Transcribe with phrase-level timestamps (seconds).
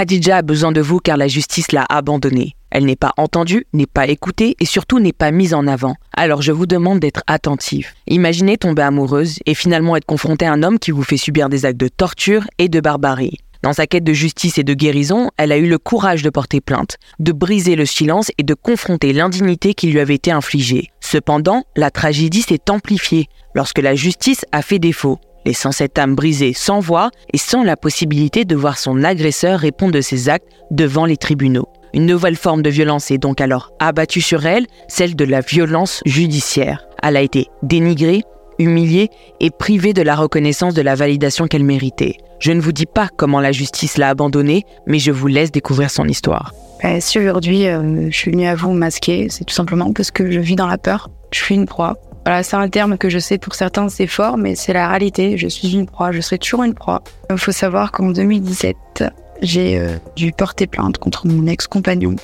[0.00, 2.56] Khadija a besoin de vous car la justice l'a abandonnée.
[2.70, 5.94] Elle n'est pas entendue, n'est pas écoutée et surtout n'est pas mise en avant.
[6.16, 7.88] Alors je vous demande d'être attentive.
[8.06, 11.66] Imaginez tomber amoureuse et finalement être confrontée à un homme qui vous fait subir des
[11.66, 13.36] actes de torture et de barbarie.
[13.62, 16.62] Dans sa quête de justice et de guérison, elle a eu le courage de porter
[16.62, 20.88] plainte, de briser le silence et de confronter l'indignité qui lui avait été infligée.
[21.00, 26.52] Cependant, la tragédie s'est amplifiée lorsque la justice a fait défaut, laissant cette âme brisée
[26.52, 31.06] sans voix et sans la possibilité de voir son agresseur répondre de ses actes devant
[31.06, 31.68] les tribunaux.
[31.92, 36.02] Une nouvelle forme de violence est donc alors abattue sur elle, celle de la violence
[36.06, 36.86] judiciaire.
[37.02, 38.22] Elle a été dénigrée,
[38.58, 39.08] humiliée
[39.40, 42.16] et privée de la reconnaissance de la validation qu'elle méritait.
[42.38, 45.90] Je ne vous dis pas comment la justice l'a abandonnée, mais je vous laisse découvrir
[45.90, 46.52] son histoire.
[46.84, 50.30] Euh, si aujourd'hui euh, je suis venue à vous masquer, c'est tout simplement parce que
[50.30, 51.10] je vis dans la peur.
[51.32, 51.96] Je suis une proie.
[52.24, 55.38] Voilà, c'est un terme que je sais pour certains c'est fort, mais c'est la réalité.
[55.38, 57.02] Je suis une proie, je serai toujours une proie.
[57.30, 59.04] Il faut savoir qu'en 2017,
[59.42, 62.16] j'ai euh, dû porter plainte contre mon ex-compagnon.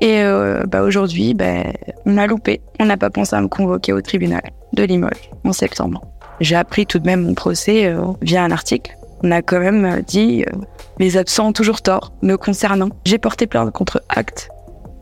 [0.00, 1.64] Et euh, bah aujourd'hui, bah,
[2.06, 2.60] on a loupé.
[2.80, 6.00] On n'a pas pensé à me convoquer au tribunal de Limoges en septembre.
[6.40, 8.96] J'ai appris tout de même mon procès euh, via un article.
[9.22, 10.44] On a quand même dit
[10.98, 12.88] les absents ont toujours tort me concernant.
[13.04, 14.48] J'ai porté plainte contre acte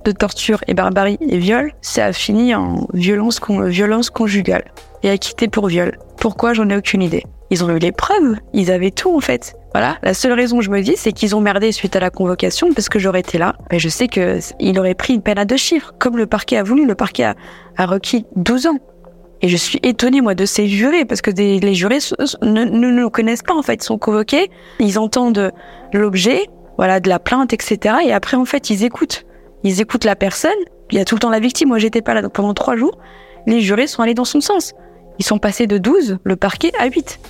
[0.04, 1.72] de torture et barbarie et viol.
[1.80, 4.64] Ça a fini en violence, violence conjugale
[5.02, 5.98] et acquitté pour viol.
[6.18, 6.52] Pourquoi?
[6.52, 7.24] J'en ai aucune idée.
[7.50, 9.56] Ils ont eu les preuves, ils avaient tout en fait.
[9.72, 12.72] Voilà, la seule raison je me dis, c'est qu'ils ont merdé suite à la convocation
[12.72, 13.56] parce que j'aurais été là.
[13.70, 16.56] Mais je sais que il aurait pris une peine à deux chiffres, comme le parquet
[16.56, 16.86] a voulu.
[16.86, 18.78] Le parquet a, requis 12 ans.
[19.42, 21.98] Et je suis étonnée, moi, de ces jurés, parce que les jurés
[22.42, 23.82] ne, nous connaissent pas, en fait.
[23.82, 25.50] Ils sont convoqués, ils entendent
[25.94, 27.96] l'objet, voilà, de la plainte, etc.
[28.04, 29.24] Et après, en fait, ils écoutent.
[29.64, 30.50] Ils écoutent la personne.
[30.90, 31.68] Il y a tout le temps la victime.
[31.68, 32.22] Moi, j'étais pas là.
[32.22, 32.98] Donc, pendant trois jours,
[33.46, 34.74] les jurés sont allés dans son sens.
[35.18, 37.20] Ils sont passés de 12, le parquet, à 8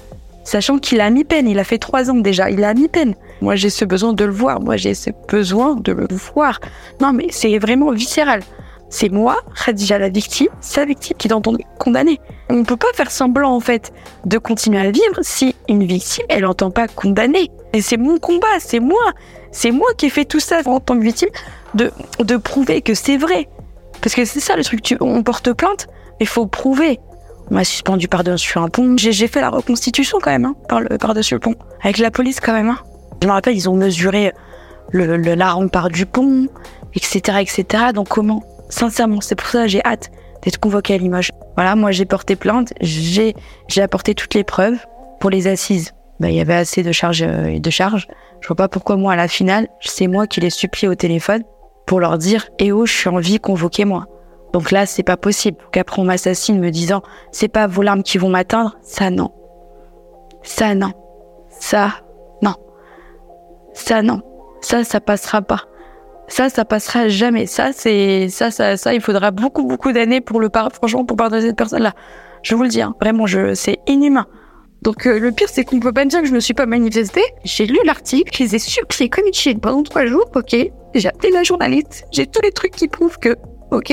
[0.44, 1.48] sachant qu'il a mis peine.
[1.48, 3.14] Il a fait trois ans déjà, il a mis peine.
[3.40, 4.60] Moi, j'ai ce besoin de le voir.
[4.60, 6.60] Moi, j'ai ce besoin de le voir.
[7.00, 8.42] Non, mais c'est vraiment viscéral.
[8.88, 11.34] C'est moi, Khadija, la victime, sa victime qui est
[11.78, 12.18] condamnée.
[12.48, 13.92] On ne peut pas faire semblant, en fait,
[14.26, 17.50] de continuer à vivre si une victime, elle n'entend pas condamner.
[17.72, 19.12] Et c'est mon combat, c'est moi.
[19.52, 21.28] C'est moi qui ai fait tout ça en tant que victime,
[21.74, 23.48] de, de prouver que c'est vrai.
[24.00, 25.88] Parce que c'est ça le truc, tu, on porte plainte,
[26.20, 26.98] il faut prouver.
[27.50, 28.96] On m'a suspendu par-dessus un pont.
[28.96, 31.54] J'ai fait la reconstitution quand même, hein, par le, par-dessus le pont.
[31.82, 32.68] Avec la police quand même.
[32.68, 32.78] Hein.
[33.22, 34.32] Je me rappelle, ils ont mesuré
[34.92, 36.46] le, le, la rempart du pont,
[36.94, 37.84] etc., etc.
[37.94, 38.42] Donc comment?
[38.68, 40.10] Sincèrement, c'est pour ça que j'ai hâte
[40.42, 41.30] d'être convoqué à Limoges.
[41.56, 43.34] Voilà, moi j'ai porté plainte, j'ai,
[43.78, 44.78] apporté toutes les preuves
[45.18, 45.92] pour les assises.
[46.20, 48.06] Bah, il y avait assez de charges euh, de charges.
[48.40, 51.42] Je vois pas pourquoi moi à la finale, c'est moi qui les supplie au téléphone
[51.90, 54.06] pour leur dire "Eh oh, je suis en vie, convoquez-moi."
[54.52, 57.02] Donc là, c'est pas possible qu'après on m'assassine me disant
[57.32, 58.76] c'est pas vos larmes qui vont m'atteindre.
[58.80, 59.32] Ça non.
[60.44, 60.92] Ça non.
[61.48, 61.90] Ça
[62.42, 62.54] non.
[63.74, 64.22] Ça non.
[64.60, 65.62] Ça, ça passera pas.
[66.28, 67.46] Ça, ça passera jamais.
[67.46, 68.94] Ça, c'est ça, ça, ça.
[68.94, 70.70] Il faudra beaucoup, beaucoup d'années pour le par.
[70.72, 71.92] Franchement, pour pardonner cette personne-là.
[72.42, 72.82] Je vous le dis.
[72.82, 72.94] Hein.
[73.00, 74.26] Vraiment, je, c'est inhumain.
[74.82, 76.66] Donc euh, le pire, c'est qu'on peut pas me dire que je me suis pas
[76.66, 77.24] manifestée.
[77.44, 80.30] J'ai lu l'article, je les ai suppliés comme une chienne pendant trois jours.
[80.34, 80.56] Ok.
[80.94, 82.04] J'ai appelé la journaliste.
[82.12, 83.36] J'ai tous les trucs qui prouvent que
[83.70, 83.90] ok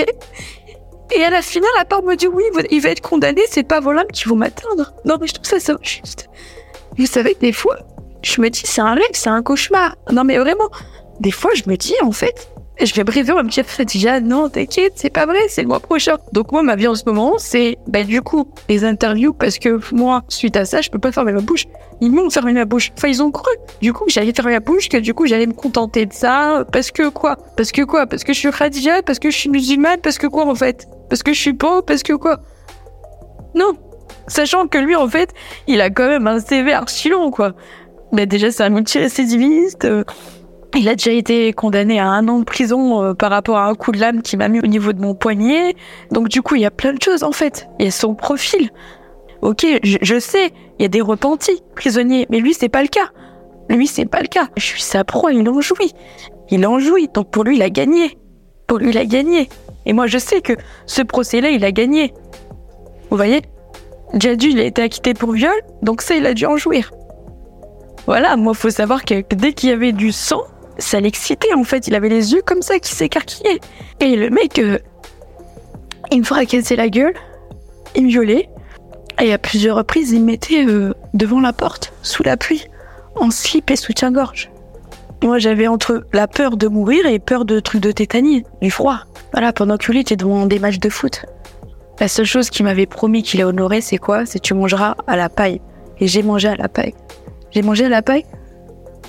[1.16, 3.80] Et à la finale, la part me dit oui, il va être condamné, c'est pas
[3.80, 4.94] vos lames qui vont m'atteindre.
[5.06, 6.30] Non, mais je trouve ça ça juste.
[6.98, 7.78] Vous savez, des fois,
[8.24, 9.96] je me dis, c'est un rêve, c'est un cauchemar.
[10.12, 10.70] Non, mais vraiment,
[11.20, 12.50] des fois, je me dis, en fait,
[12.86, 15.68] je vais briser on va me dire, déjà, non, t'inquiète, c'est pas vrai, c'est le
[15.68, 16.18] mois prochain.
[16.32, 19.80] Donc moi, ma vie en ce moment, c'est, ben, du coup, les interviews, parce que
[19.94, 21.66] moi, suite à ça, je peux pas fermer ma bouche.
[22.02, 22.92] Ils m'ont fermé ma bouche.
[22.96, 23.52] Enfin, ils ont cru.
[23.82, 26.66] Du coup, j'allais fermer ma bouche, que du coup, j'allais me contenter de ça.
[26.72, 27.36] Parce que quoi?
[27.56, 28.06] Parce que quoi?
[28.06, 30.00] Parce que je suis Khadija Parce que je suis musulmane?
[30.02, 30.88] Parce que quoi, en fait?
[31.10, 31.84] Parce que je suis pauvre?
[31.84, 32.40] Parce que quoi?
[33.56, 33.74] Non.
[34.28, 35.34] Sachant que lui, en fait,
[35.68, 37.54] il a quand même un CV archi long, quoi.
[38.12, 39.88] Mais déjà, c'est un multirécidiviste.
[40.76, 43.76] Il a déjà été condamné à un an de prison euh, par rapport à un
[43.76, 45.76] coup de lame qui m'a mis au niveau de mon poignet.
[46.12, 47.68] Donc du coup, il y a plein de choses en fait.
[47.80, 48.70] Il y a son profil.
[49.42, 53.12] Ok, je, sais, il y a des repentis prisonniers, mais lui, c'est pas le cas.
[53.70, 54.50] Lui, c'est pas le cas.
[54.58, 55.94] Je suis sa proie, il en jouit.
[56.50, 58.18] Il en jouit, donc pour lui, il a gagné.
[58.66, 59.50] Pour lui, il a gagné.
[59.86, 60.54] Et moi, je sais que
[60.86, 62.14] ce procès-là, il a gagné.
[63.10, 63.42] Vous voyez?
[64.14, 66.92] Jadu, il a été acquitté pour viol, donc ça, il a dû en jouir.
[68.06, 70.44] Voilà, moi, faut savoir que dès qu'il y avait du sang,
[70.80, 71.88] ça l'excitait en fait.
[71.88, 73.60] Il avait les yeux comme ça qui s'écarquillaient.
[74.00, 74.80] Et le mec, euh,
[76.12, 77.14] il me fracassait la gueule,
[77.96, 78.50] il me violait.
[79.20, 82.66] Et à plusieurs reprises, il me mettait euh, devant la porte, sous la pluie,
[83.16, 84.52] en slip et soutien-gorge.
[85.24, 89.00] Moi, j'avais entre la peur de mourir et peur de trucs de tétanie, du froid.
[89.32, 91.26] Voilà, pendant que lui était devant des matchs de foot.
[92.00, 94.28] La seule chose qu'il m'avait promis qu'il a honoré, c'est quoi?
[94.28, 95.60] C'est tu mangeras à la paille.
[96.00, 96.94] Et j'ai mangé à la paille.
[97.50, 98.26] J'ai mangé à la paille?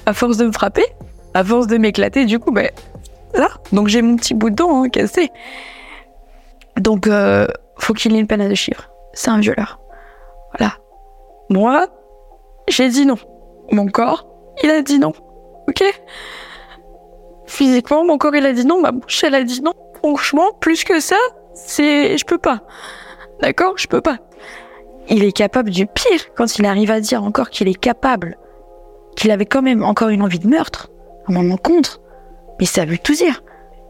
[0.07, 0.87] À force de me frapper?
[1.35, 2.71] À force de m'éclater, du coup, ben,
[3.35, 3.49] là.
[3.73, 5.31] Donc j'ai mon petit bout de dent hein, cassé.
[6.79, 7.47] Donc, euh,
[7.77, 8.91] faut qu'il ait une peine à deux chiffres.
[9.13, 9.81] C'est un violeur.
[10.57, 10.75] Voilà.
[11.51, 11.87] Moi,
[12.69, 13.19] j'ai dit non.
[13.73, 14.27] Mon corps,
[14.63, 15.13] il a dit non.
[15.69, 15.83] Ok?
[17.47, 18.81] Physiquement, mon corps, il a dit non.
[18.81, 19.73] Ma bouche, elle a dit non.
[19.97, 21.17] Franchement, plus que ça,
[21.55, 22.17] c'est...
[22.17, 22.63] Je peux pas.
[23.41, 23.75] D'accord?
[23.77, 24.19] Je peux pas.
[25.09, 28.37] Il est capable du pire quand il arrive à dire encore qu'il est capable,
[29.17, 30.91] qu'il avait quand même encore une envie de meurtre
[31.29, 32.01] à mon encontre.
[32.61, 33.43] Mais ça veut tout dire.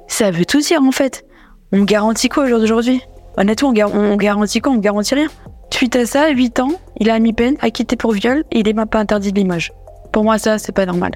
[0.07, 1.25] Ça veut tout dire en fait.
[1.73, 3.03] On garantit quoi aujourd'hui
[3.37, 4.73] Honnêtement, on, garantit quoi?
[4.73, 5.29] On garantit rien.
[5.71, 8.73] Suite à ça, 8 ans, il a mis peine, acquitté pour viol et il est
[8.73, 9.73] même pas interdit de l'image.
[10.13, 11.13] Pour moi, ça, c'est pas normal.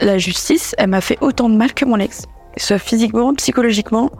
[0.00, 2.26] La justice, elle m'a fait autant de mal que mon ex.
[2.56, 4.10] Soit physiquement, psychologiquement,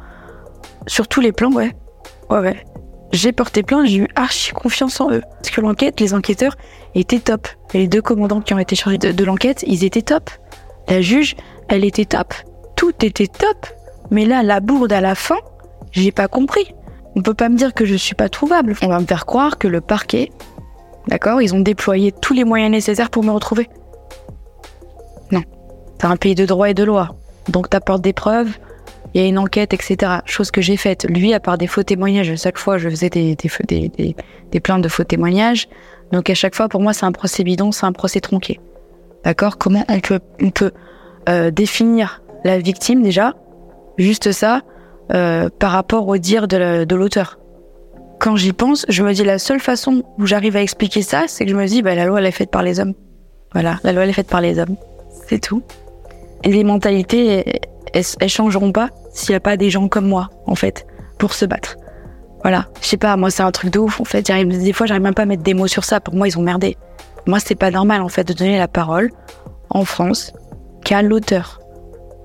[0.87, 1.75] sur tous les plans, ouais.
[2.31, 2.65] Ouais, ouais.
[3.13, 5.23] J'ai porté plainte, j'ai eu archi confiance en eux.
[5.37, 6.57] Parce que l'enquête, les enquêteurs
[6.95, 7.47] étaient top.
[7.73, 10.31] Et les deux commandants qui ont été chargés de, l'enquête, ils étaient top.
[10.89, 11.37] La juge,
[11.69, 12.35] elle était top.
[12.77, 13.67] Tout était top.
[14.11, 15.39] Mais là, la bourde à la fin,
[15.93, 16.75] j'ai pas compris.
[17.17, 18.75] On peut pas me dire que je suis pas trouvable.
[18.83, 20.31] On va me faire croire que le parquet,
[21.09, 23.69] d'accord, ils ont déployé tous les moyens nécessaires pour me retrouver.
[25.31, 25.43] Non.
[26.01, 27.17] C'est un pays de droit et de loi.
[27.49, 28.59] Donc t'apportes des preuves,
[29.15, 30.21] il y a une enquête, etc.
[30.25, 31.07] Chose que j'ai faite.
[31.09, 35.05] Lui, à part des faux témoignages, chaque fois, je faisais des, des plaintes de faux
[35.05, 35.69] témoignages.
[36.13, 38.59] Donc à chaque fois, pour moi, c'est un procès bidon, c'est un procès tronqué.
[39.25, 40.73] D'accord Comment on peut, on peut
[41.29, 43.35] euh, définir la victime déjà?
[43.97, 44.63] Juste ça,
[45.13, 47.39] euh, par rapport au dire de l'auteur.
[48.19, 51.45] Quand j'y pense, je me dis la seule façon où j'arrive à expliquer ça, c'est
[51.45, 52.95] que je me dis, bah, la loi, elle est faite par les hommes.
[53.53, 54.77] Voilà, la loi, elle est faite par les hommes.
[55.29, 55.63] C'est tout.
[56.43, 57.45] Et les mentalités,
[57.93, 60.87] elles, changeront pas s'il n'y a pas des gens comme moi, en fait,
[61.19, 61.77] pour se battre.
[62.43, 62.67] Voilà.
[62.81, 64.23] Je sais pas, moi, c'est un truc de ouf, en fait.
[64.23, 66.01] Des fois, j'arrive même pas à mettre des mots sur ça.
[66.01, 66.77] Pour moi, ils ont merdé.
[67.27, 69.11] Moi, c'est pas normal, en fait, de donner la parole
[69.71, 70.33] en France
[70.85, 71.61] qu'à l'auteur.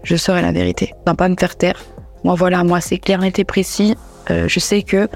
[0.03, 0.93] Je saurai la vérité.
[1.07, 1.79] Non, pas me faire taire.
[2.23, 3.95] Moi, voilà, moi, c'est clair, net et précis.
[4.29, 5.07] Euh, je sais que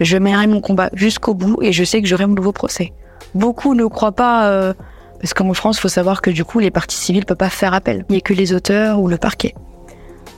[0.00, 2.92] je mènerai mon combat jusqu'au bout et je sais que j'aurai mon nouveau procès.
[3.34, 4.72] Beaucoup ne croient pas, euh,
[5.20, 7.50] parce qu'en France, il faut savoir que du coup, les parties civiles ne peuvent pas
[7.50, 8.04] faire appel.
[8.08, 9.54] Il n'y a que les auteurs ou le parquet.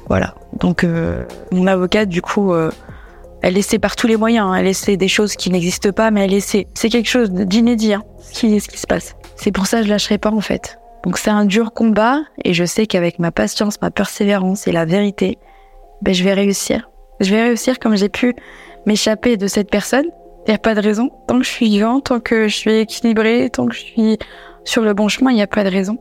[0.09, 0.35] Voilà.
[0.59, 2.55] Donc, euh, mon avocate, du coup,
[3.47, 4.49] elle essaie par tous les moyens.
[4.49, 4.55] Hein.
[4.57, 6.67] Elle essaie des choses qui n'existent pas, mais elle essaie.
[6.75, 9.15] C'est quelque chose d'inédit, hein, ce, qui, ce qui se passe.
[9.37, 10.81] C'est pour ça que je lâcherai pas, en fait.
[11.05, 14.85] Donc, c'est un dur combat, et je sais qu'avec ma patience, ma persévérance et la
[14.85, 15.39] vérité,
[16.03, 16.91] ben, je vais réussir.
[17.21, 18.35] Je vais réussir comme j'ai pu
[18.85, 20.07] m'échapper de cette personne.
[20.47, 21.11] Il n'y a pas de raison.
[21.29, 24.19] Tant que je suis vivant, tant que je suis équilibrée, tant que je suis
[24.65, 25.99] sur le bon chemin, il n'y a pas de raison.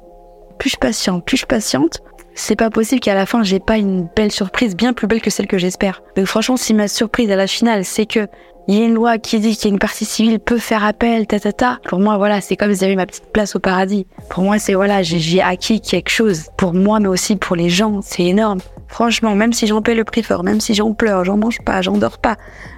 [0.57, 2.01] Plus je patiente, plus je patiente,
[2.35, 5.29] c'est pas possible qu'à la fin j'ai pas une belle surprise bien plus belle que
[5.29, 6.03] celle que j'espère.
[6.15, 8.27] Donc franchement, si ma surprise à la finale, c'est que
[8.67, 10.83] il y a une loi qui dit qu'il y a une partie civile peut faire
[10.83, 11.79] appel, ta ta ta.
[11.87, 14.07] Pour moi, voilà, c'est comme si j'avais ma petite place au paradis.
[14.29, 18.01] Pour moi, c'est voilà, j'ai acquis quelque chose pour moi, mais aussi pour les gens.
[18.01, 18.59] C'est énorme.
[18.87, 21.81] Franchement, même si j'en paie le prix fort, même si j'en pleure, j'en mange pas,
[21.83, 22.37] j'en dors pas,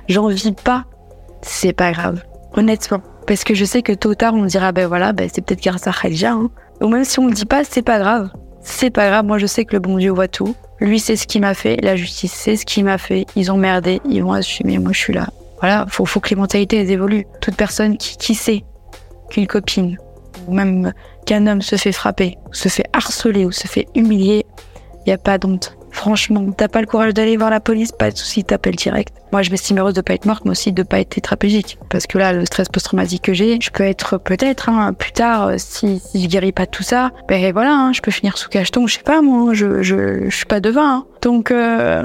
[0.10, 0.84] j'en vis pas,
[1.42, 2.22] c'est pas grave.
[2.54, 3.02] Honnêtement.
[3.26, 5.64] Parce que je sais que tôt ou tard, on dira, ben voilà, ben c'est peut-être
[5.64, 6.34] grâce à Khadija.
[6.34, 6.50] Hein.
[6.82, 8.30] Ou même si on le dit pas, c'est pas grave.
[8.70, 10.54] C'est pas grave, moi je sais que le bon Dieu voit tout.
[10.82, 13.26] Lui, c'est ce qui m'a fait, la justice, c'est ce qui m'a fait.
[13.36, 15.28] Ils ont merdé, ils vont assumer, moi je suis là.
[15.62, 17.26] Voilà, faut, faut que les mentalités évoluent.
[17.40, 18.66] Toute personne qui, sait
[19.30, 19.98] qu'une copine,
[20.48, 20.94] ou même
[21.26, 24.46] qu'un homme se fait frapper, se fait harceler, ou se fait humilier,
[25.00, 25.77] il n'y a pas d'honte.
[25.98, 29.16] Franchement, t'as pas le courage d'aller voir la police, pas de souci, t'appelles direct.
[29.32, 31.80] Moi, je m'estime heureuse de pas être morte, mais aussi de pas être tétraplégique.
[31.90, 35.48] Parce que là, le stress post-traumatique que j'ai, je peux être peut-être, hein, plus tard,
[35.48, 38.86] euh, si, je guéris pas tout ça, ben voilà, hein, je peux finir sous cacheton,
[38.86, 40.98] je sais pas, moi, je, je, je suis pas devin.
[40.98, 41.06] Hein.
[41.24, 42.04] Donc, euh,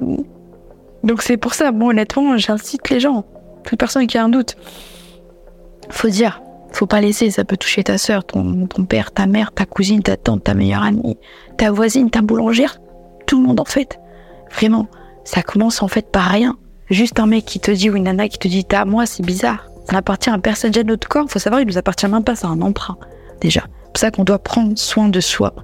[1.04, 3.26] donc c'est pour ça, bon, honnêtement, j'incite les gens,
[3.62, 4.56] toute personne qui a un doute,
[5.90, 6.40] faut dire,
[6.72, 10.02] faut pas laisser, ça peut toucher ta soeur, ton, ton père, ta mère, ta cousine,
[10.02, 11.18] ta tante, ta meilleure amie,
[11.58, 12.78] ta voisine, ta boulangère,
[13.32, 13.98] tout le monde en fait.
[14.54, 14.88] Vraiment,
[15.24, 16.58] ça commence en fait par rien.
[16.90, 19.24] Juste un mec qui te dit ou une nana qui te dit t'as moi, c'est
[19.24, 19.68] bizarre.
[19.86, 21.30] Ça n'appartient à personne de notre corps.
[21.30, 22.98] Faut savoir, il nous appartient même pas, c'est un emprunt
[23.40, 23.62] déjà.
[23.62, 25.54] C'est pour ça qu'on doit prendre soin de soi.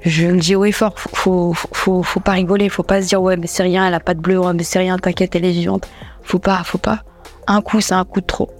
[0.00, 3.22] Je le dis haut et fort, faut, faut, faut, pas rigoler, faut pas se dire
[3.22, 5.44] ouais mais c'est rien, elle a pas de bleu, ouais mais c'est rien, t'inquiète, elle
[5.44, 5.88] est vivante.
[6.24, 7.04] Faut pas, faut pas.
[7.46, 8.50] Un coup, c'est un coup de trop.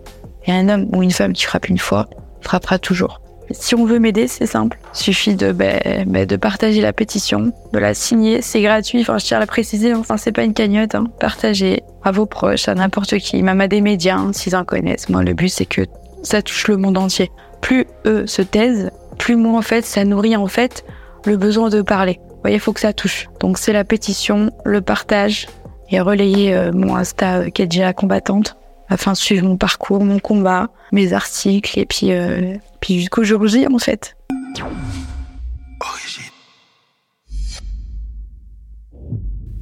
[0.46, 2.08] Et un homme ou une femme qui frappe une fois,
[2.42, 3.20] frappera toujours.
[3.52, 4.78] Si on veut m'aider, c'est simple.
[4.94, 8.42] Il suffit de, ben, ben, de partager la pétition, de la signer.
[8.42, 9.00] C'est gratuit.
[9.00, 9.92] Enfin, je tiens à la préciser.
[10.16, 10.94] C'est pas une cagnotte.
[10.94, 11.06] Hein.
[11.20, 15.08] Partagez à vos proches, à n'importe qui, même à des médias, s'ils en connaissent.
[15.08, 15.82] Moi, le but, c'est que
[16.22, 17.30] ça touche le monde entier.
[17.60, 20.84] Plus eux se taisent, plus moi, en fait, ça nourrit, en fait,
[21.24, 22.18] le besoin de parler.
[22.28, 23.28] Vous voyez, il faut que ça touche.
[23.40, 25.46] Donc, c'est la pétition, le partage
[25.90, 28.56] et relayer euh, mon Insta euh, combattante
[28.88, 33.46] afin de suivre mon parcours, mon combat, mes articles et puis euh, puis jusqu'au jour
[33.46, 34.16] J, en fait.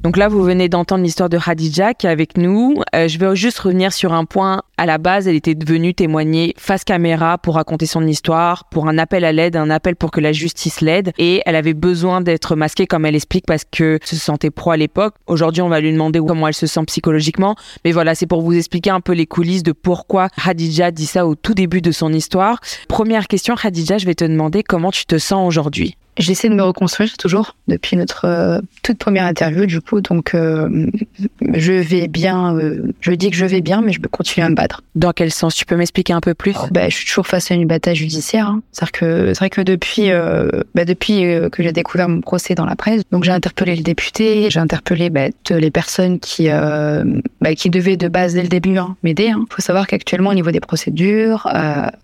[0.03, 2.81] Donc là, vous venez d'entendre l'histoire de Khadija qui est avec nous.
[2.95, 4.63] Euh, je vais juste revenir sur un point.
[4.79, 8.97] À la base, elle était venue témoigner face caméra pour raconter son histoire, pour un
[8.97, 11.11] appel à l'aide, un appel pour que la justice l'aide.
[11.19, 14.77] Et elle avait besoin d'être masquée, comme elle explique, parce que se sentait pro à
[14.77, 15.13] l'époque.
[15.27, 17.55] Aujourd'hui, on va lui demander comment elle se sent psychologiquement.
[17.85, 21.27] Mais voilà, c'est pour vous expliquer un peu les coulisses de pourquoi Khadija dit ça
[21.27, 22.59] au tout début de son histoire.
[22.87, 25.95] Première question, Khadija, je vais te demander comment tu te sens aujourd'hui.
[26.17, 30.87] J'essaie de me reconstruire toujours depuis notre euh, toute première interview du coup donc euh,
[31.53, 34.49] je vais bien euh, je dis que je vais bien mais je peux continuer à
[34.49, 34.83] me battre.
[34.95, 35.55] Dans quel sens?
[35.55, 36.55] Tu peux m'expliquer un peu plus?
[36.71, 38.61] Bah, je suis toujours face à une bataille judiciaire hein.
[38.73, 40.09] c'est-à-dire que c'est vrai que depuis
[40.75, 44.49] bah, depuis que j'ai découvert mon procès dans la presse donc j'ai interpellé le député
[44.49, 48.97] j'ai interpellé bah, les personnes qui bah, qui devaient de base dès le début hein,
[49.03, 49.27] m'aider.
[49.27, 49.45] Il hein.
[49.49, 51.47] faut savoir qu'actuellement au niveau des procédures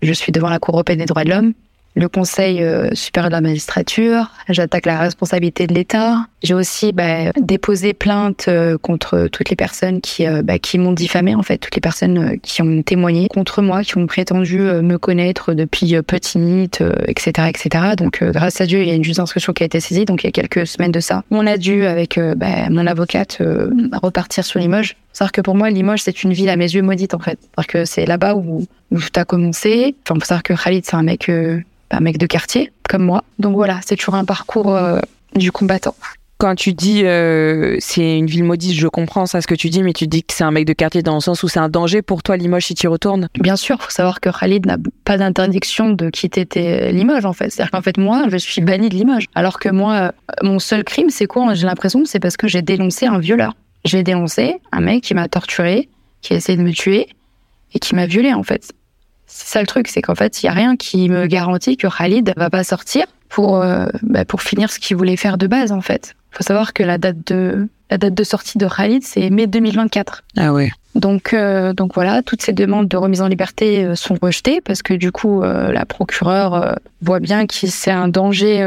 [0.00, 1.52] je suis devant la Cour européenne des droits de l'homme
[1.94, 6.26] le Conseil euh, supérieur de la magistrature, j'attaque la responsabilité de l'État.
[6.42, 10.92] J'ai aussi bah, déposé plainte euh, contre toutes les personnes qui, euh, bah, qui m'ont
[10.92, 14.96] diffamé, en fait, toutes les personnes qui ont témoigné contre moi, qui ont prétendu me
[14.96, 17.84] connaître depuis petite, etc., etc.
[17.96, 20.22] Donc, grâce à Dieu, il y a une juge d'instruction qui a été saisie, donc
[20.22, 21.24] il y a quelques semaines de ça.
[21.30, 23.42] On a dû, avec bah, mon avocate,
[24.02, 24.96] repartir sur Limoges.
[25.18, 27.40] C'est-à-dire que pour moi, Limoges, c'est une ville à mes yeux maudite, en fait.
[27.40, 29.96] C'est-à-dire que c'est là-bas où, où tout a commencé.
[30.04, 31.28] Enfin, faut savoir que Khalid, c'est un mec
[31.90, 33.24] un mec de quartier comme moi.
[33.38, 35.00] Donc voilà, c'est toujours un parcours euh,
[35.34, 35.94] du combattant.
[36.38, 39.82] Quand tu dis euh, c'est une ville maudite, je comprends ça ce que tu dis,
[39.82, 41.68] mais tu dis que c'est un mec de quartier dans le sens où c'est un
[41.68, 43.28] danger pour toi Limoges si tu y retournes.
[43.40, 47.50] Bien sûr, faut savoir que Khalid n'a pas d'interdiction de quitter Limoges en fait.
[47.50, 50.10] C'est-à-dire qu'en fait moi, je suis banni de Limoges, alors que moi, euh,
[50.44, 51.54] mon seul crime, c'est quoi?
[51.54, 53.54] J'ai l'impression c'est parce que j'ai dénoncé un violeur.
[53.88, 55.88] J'ai dénoncé un mec qui m'a torturé,
[56.20, 57.08] qui a essayé de me tuer
[57.72, 58.72] et qui m'a violé en fait.
[59.26, 61.86] C'est ça le truc, c'est qu'en fait, il y a rien qui me garantit que
[61.86, 65.72] Khalid va pas sortir pour euh, bah, pour finir ce qu'il voulait faire de base
[65.72, 66.16] en fait.
[66.32, 70.24] Faut savoir que la date de la date de sortie de Khalid, c'est mai 2024.
[70.36, 70.70] Ah ouais.
[70.94, 74.82] Donc, euh, donc voilà, toutes ces demandes de remise en liberté euh, sont rejetées parce
[74.82, 78.66] que du coup, euh, la procureure voit bien que c'est un danger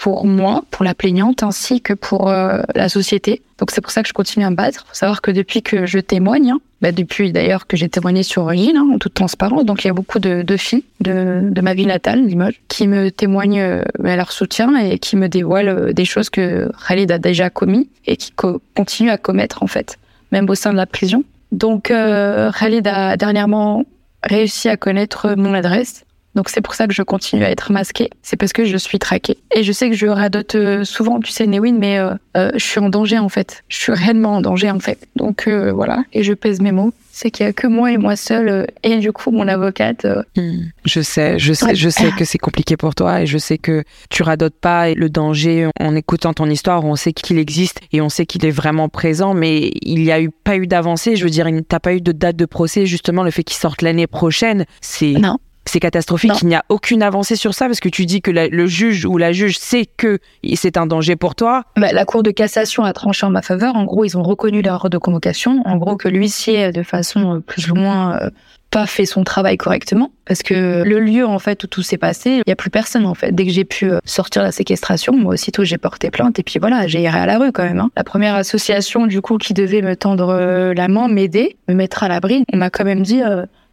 [0.00, 3.42] pour moi, pour la plaignante, ainsi que pour la société.
[3.58, 4.86] Donc c'est pour ça que je continue à me battre.
[4.88, 8.42] Faut savoir que depuis que je témoigne, hein, bah depuis d'ailleurs que j'ai témoigné sur
[8.42, 11.74] Origine, hein, en toute transparence, donc il y a beaucoup de, de filles de, ma
[11.74, 16.30] ville natale, Limoges, qui me témoignent bah, leur soutien et qui me dévoilent des choses
[16.30, 18.32] que Khalid a déjà commis et qui
[18.74, 19.98] continue à commettre en fait,
[20.32, 21.24] même au sein de la prison.
[21.52, 23.84] Donc, euh, Khalid a dernièrement
[24.22, 26.04] réussi à connaître mon adresse.
[26.36, 28.10] Donc, c'est pour ça que je continue à être masquée.
[28.22, 29.38] C'est parce que je suis traquée.
[29.54, 32.62] Et je sais que je radote euh, souvent, tu sais, Newin, mais euh, euh, je
[32.62, 33.64] suis en danger, en fait.
[33.68, 35.08] Je suis réellement en danger, en fait.
[35.16, 36.04] Donc, voilà.
[36.12, 38.98] Et je pèse mes mots c'est qu'il y a que moi et moi seule et
[38.98, 40.06] du coup mon avocate.
[40.36, 40.64] Hmm.
[40.84, 43.84] Je sais, je sais, je sais que c'est compliqué pour toi et je sais que
[44.10, 46.84] tu radotes pas le danger en écoutant ton histoire.
[46.84, 50.20] On sait qu'il existe et on sait qu'il est vraiment présent, mais il n'y a
[50.20, 51.16] eu pas eu d'avancée.
[51.16, 52.84] Je veux dire, t'as pas eu de date de procès.
[52.84, 56.42] Justement, le fait qu'il sorte l'année prochaine, c'est non c'est catastrophique.
[56.42, 59.18] Il n'y a aucune avancée sur ça parce que tu dis que le juge ou
[59.18, 60.18] la juge sait que
[60.54, 61.64] c'est un danger pour toi.
[61.76, 63.76] Bah, la Cour de cassation a tranché en ma faveur.
[63.76, 65.62] En gros, ils ont reconnu l'erreur de convocation.
[65.64, 68.30] En gros, que l'huissier, de façon euh, plus ou moins euh,
[68.70, 72.42] pas fait son travail correctement parce que le lieu en fait où tout s'est passé,
[72.44, 73.32] il y a plus personne en fait.
[73.32, 76.58] Dès que j'ai pu euh, sortir la séquestration, moi aussitôt j'ai porté plainte et puis
[76.58, 77.78] voilà, j'ai iré à la rue quand même.
[77.78, 77.90] Hein.
[77.96, 82.08] La première association du coup qui devait me tendre la main, m'aider, me mettre à
[82.08, 83.22] l'abri, on m'a quand même dit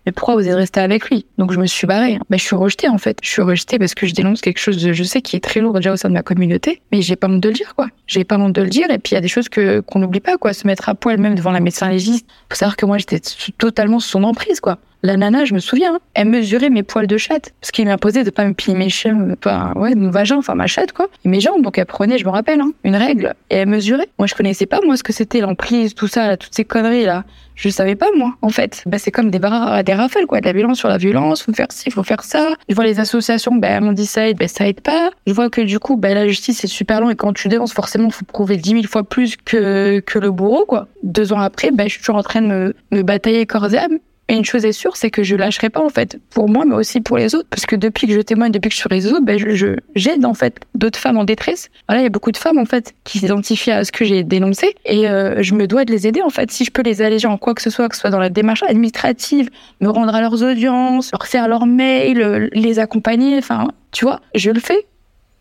[0.05, 1.25] mais pourquoi vous êtes resté avec lui?
[1.37, 2.19] Donc je me suis barrée.
[2.29, 3.17] Mais je suis rejetée en fait.
[3.23, 5.73] Je suis rejetée parce que je dénonce quelque chose je sais, qui est très lourd
[5.73, 7.87] déjà au sein de ma communauté, mais j'ai pas honte de le dire quoi.
[8.07, 9.99] J'ai pas honte de le dire et puis il y a des choses que qu'on
[9.99, 10.53] n'oublie pas quoi.
[10.53, 12.27] Se mettre à poil même devant la médecin légiste.
[12.49, 13.21] Faut savoir que moi j'étais
[13.57, 14.77] totalement sous son emprise quoi.
[15.05, 17.51] La nana, je me souviens, hein, elle mesurait mes poils de chatte.
[17.59, 20.65] Parce qu'il m'imposait de pas me plier mes cheveux, pas, ouais, mon vagin, enfin ma
[20.65, 21.07] chatte, quoi.
[21.25, 23.33] Et mes jambes, donc elle prenait, je me rappelle, hein, une règle.
[23.49, 24.07] Et elle mesurait.
[24.17, 27.25] Moi, je connaissais pas, moi, ce que c'était l'emprise, tout ça, toutes ces conneries, là.
[27.55, 28.81] Je savais pas, moi, en fait.
[28.85, 30.39] Bah, c'est comme des, barres, des rafales, quoi.
[30.39, 31.43] De la violence sur la violence.
[31.43, 32.53] Faut faire ci, faut faire ça.
[32.69, 35.11] Je vois les associations, ben, elles m'ont dit ça aide, ben, ça aide pas.
[35.27, 37.73] Je vois que, du coup, ben, la justice, c'est super long et quand tu dénonces,
[37.73, 40.87] forcément, faut prouver dix mille fois plus que, que le bourreau, quoi.
[41.03, 43.99] Deux ans après, ben, je suis toujours en train de me, me batailler corps et.
[44.29, 47.01] Une chose est sûre, c'est que je lâcherai pas en fait, pour moi, mais aussi
[47.01, 48.95] pour les autres, parce que depuis que je témoigne, depuis que je suis sur les
[48.95, 51.69] réseaux, ben je j'aide en fait d'autres femmes en détresse.
[51.87, 54.23] Voilà, il y a beaucoup de femmes en fait qui s'identifient à ce que j'ai
[54.23, 56.51] dénoncé, et euh, je me dois de les aider en fait.
[56.51, 58.29] Si je peux les alléger en quoi que ce soit, que ce soit dans la
[58.29, 59.49] démarche administrative,
[59.81, 64.51] me rendre à leurs audiences, leur faire leurs mails, les accompagner, enfin, tu vois, je
[64.51, 64.85] le fais.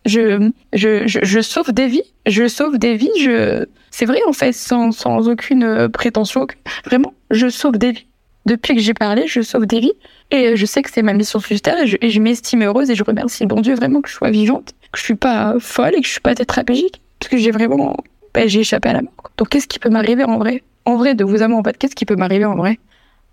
[0.05, 4.33] Je, je, je, je sauve des vies, je sauve des vies, je, c'est vrai en
[4.33, 6.49] fait, sans, sans aucune euh, prétention,
[6.85, 8.07] vraiment, je sauve des vies.
[8.45, 9.93] Depuis que j'ai parlé, je sauve des vies.
[10.31, 13.05] Et je sais que c'est ma mission sur Terre et je, m'estime heureuse et je
[13.05, 16.01] remercie le bon Dieu vraiment que je sois vivante, que je suis pas folle et
[16.01, 17.01] que je suis pas tétrapégique.
[17.19, 17.97] Parce que j'ai vraiment
[18.35, 19.31] ben, j'ai échappé à la mort.
[19.37, 20.63] Donc qu'est-ce qui peut m'arriver en vrai?
[20.85, 22.79] En vrai, de vous à en fait, qu'est-ce qui peut m'arriver en vrai?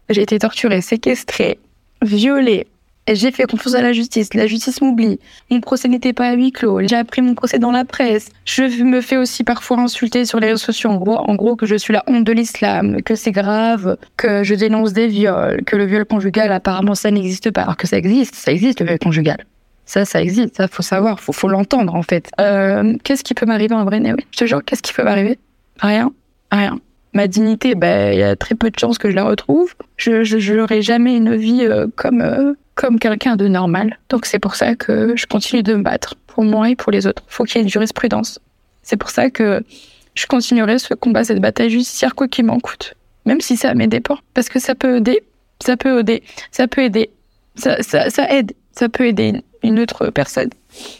[0.10, 1.60] J'ai été torturée, séquestrée,
[2.02, 2.68] violée,
[3.16, 4.34] j'ai fait confiance à la justice.
[4.34, 5.20] La justice m'oublie.
[5.50, 6.82] Mon procès n'était pas à huis clos.
[6.88, 8.30] J'ai appris mon procès dans la presse.
[8.46, 10.90] Je me fais aussi parfois insulter sur les réseaux sociaux.
[10.90, 14.94] En gros, que je suis la honte de l'islam, que c'est grave, que je dénonce
[14.94, 17.62] des viols, que le viol conjugal, apparemment, ça n'existe pas.
[17.62, 18.36] Alors que ça existe.
[18.36, 19.46] Ça existe, le viol conjugal.
[19.86, 20.58] Ça, ça existe.
[20.58, 21.20] Ça, faut savoir.
[21.20, 22.30] Faut, faut l'entendre, en fait.
[22.40, 24.26] Euh, qu'est-ce qui peut m'arriver en vrai, oui.
[24.32, 25.40] Je te jure, qu'est-ce qui peut m'arriver?
[25.80, 26.12] Rien.
[26.52, 26.80] Rien
[27.14, 29.74] ma dignité, ben, il y a très peu de chances que je la retrouve.
[29.98, 34.00] Je n'aurai jamais une vie euh, comme euh, comme quelqu'un de normal.
[34.08, 37.08] Donc c'est pour ça que je continue de me battre pour moi et pour les
[37.08, 37.24] autres.
[37.28, 38.40] Faut qu'il y ait une jurisprudence.
[38.84, 39.62] C'est pour ça que
[40.16, 42.94] je continuerai ce combat, cette bataille judiciaire, quoi qu'il m'en coûte.
[43.26, 44.18] Même si ça m'aide pas.
[44.34, 45.22] Parce que ça peut aider,
[45.60, 47.10] ça peut aider, ça peut aider,
[47.56, 50.50] ça, ça aide, ça peut aider une autre personne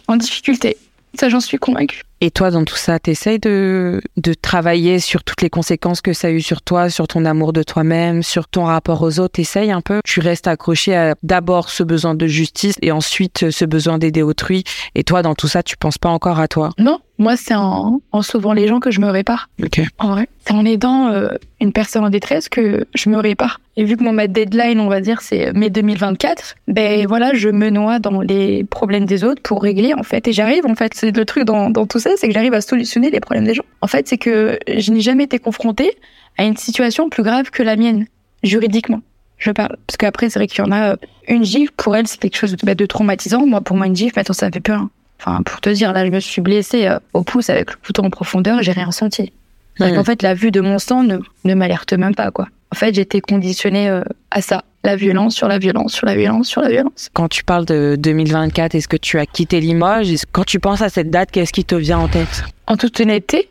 [0.10, 0.76] en difficulté.
[1.14, 2.04] Ça, j'en suis convaincue.
[2.22, 6.28] Et toi, dans tout ça, t'essayes de, de travailler sur toutes les conséquences que ça
[6.28, 9.34] a eu sur toi, sur ton amour de toi-même, sur ton rapport aux autres?
[9.34, 10.02] T'essayes un peu?
[10.04, 14.66] Tu restes accroché à d'abord ce besoin de justice et ensuite ce besoin d'aider autrui.
[14.96, 16.72] Et toi, dans tout ça, tu penses pas encore à toi?
[16.78, 19.50] Non, moi, c'est en, en sauvant les gens que je me répare.
[19.62, 19.82] Ok.
[19.98, 23.60] En vrai, c'est en aidant euh, une personne en détresse que je me répare.
[23.76, 27.70] Et vu que mon deadline, on va dire, c'est mai 2024, ben voilà, je me
[27.70, 30.28] noie dans les problèmes des autres pour régler en fait.
[30.28, 32.62] Et j'arrive en fait, c'est le truc dans, dans tout ça c'est que j'arrive à
[32.62, 33.64] solutionner les problèmes des gens.
[33.82, 35.98] En fait, c'est que je n'ai jamais été confrontée
[36.38, 38.06] à une situation plus grave que la mienne,
[38.44, 39.02] juridiquement.
[39.38, 39.78] Je parle.
[39.88, 40.96] Parce qu'après, c'est vrai qu'il y en a euh,
[41.28, 43.46] une gifle, pour elle, c'est quelque chose de, bah, de traumatisant.
[43.46, 44.88] Moi, pour moi, une gifle, maintenant, ça fait peur.
[45.20, 48.04] Enfin, pour te dire, là, je me suis blessée euh, au pouce avec le couteau
[48.04, 49.32] en profondeur, j'ai rien senti.
[49.80, 52.50] En fait, la vue de mon sang ne, ne m'alerte même pas, quoi.
[52.74, 56.48] En fait, j'étais conditionnée euh, à ça la violence sur la violence sur la violence
[56.48, 57.10] sur la violence.
[57.14, 60.24] Quand tu parles de 2024, est-ce que tu as quitté Limoges?
[60.32, 62.44] Quand tu penses à cette date, qu'est-ce qui te vient en tête?
[62.68, 63.50] En toute honnêteté,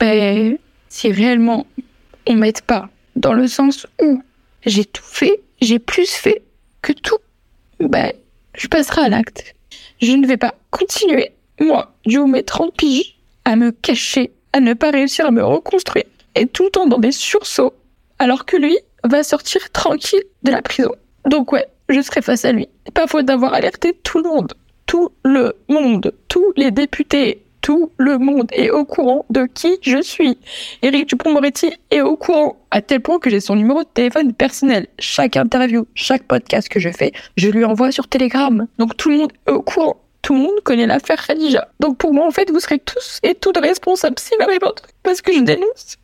[0.00, 0.56] ben,
[0.88, 1.66] si réellement
[2.26, 4.22] on m'aide pas, dans le sens où
[4.64, 6.42] j'ai tout fait, j'ai plus fait
[6.80, 7.18] que tout,
[7.80, 8.12] ben,
[8.54, 9.54] je passerai à l'acte.
[10.00, 14.60] Je ne vais pas continuer, moi, du haut mes 30 piges, à me cacher, à
[14.60, 17.74] ne pas réussir à me reconstruire, et tout le temps dans des sursauts,
[18.18, 20.92] alors que lui, va sortir tranquille de la prison.
[21.26, 22.68] Donc ouais, je serai face à lui.
[22.94, 24.54] Pas faute d'avoir alerté tout le monde.
[24.86, 26.12] Tout le monde.
[26.28, 27.44] Tous les députés.
[27.60, 30.36] Tout le monde est au courant de qui je suis.
[30.82, 34.88] Éric Dupond-Moretti est au courant, à tel point que j'ai son numéro de téléphone personnel.
[34.98, 38.66] Chaque interview, chaque podcast que je fais, je lui envoie sur Telegram.
[38.78, 40.02] Donc tout le monde est au courant.
[40.22, 41.68] Tout le monde connaît l'affaire Khadija.
[41.78, 44.60] Donc pour moi, en fait, vous serez tous et toutes responsables si m'arrive
[45.04, 45.98] Parce que je dénonce.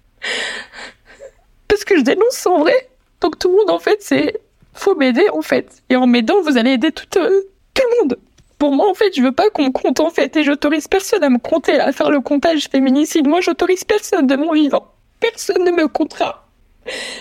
[1.84, 2.88] Que je dénonce en vrai.
[3.20, 4.40] Donc tout le monde, en fait, c'est
[4.74, 5.82] faut m'aider, en fait.
[5.90, 7.42] Et en m'aidant, vous allez aider tout, euh,
[7.74, 8.18] tout le monde.
[8.58, 11.22] Pour moi, en fait, je veux pas qu'on me compte, en fait, et j'autorise personne
[11.22, 13.26] à me compter, à faire le comptage féminicide.
[13.26, 14.92] Moi, j'autorise personne de mon vivant.
[15.20, 16.48] Personne ne me comptera.